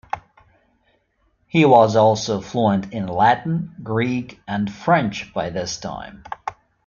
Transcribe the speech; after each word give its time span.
He 1.45 1.63
was 1.63 1.95
also 1.95 2.41
fluent 2.41 2.91
in 2.91 3.05
Latin, 3.05 3.75
Greek, 3.83 4.41
and 4.47 4.73
French 4.73 5.31
by 5.31 5.51
this 5.51 5.77
time. 5.77 6.23